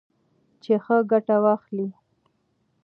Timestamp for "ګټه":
1.11-1.35